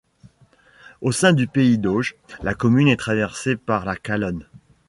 Au 1.01 1.11
sein 1.11 1.31
du 1.31 1.45
pays 1.45 1.77
d'Auge, 1.77 2.15
la 2.41 2.55
commune 2.55 2.87
est 2.87 2.97
traversée 2.97 3.55
par 3.55 3.85
la 3.85 3.95
Calonne. 3.95 4.47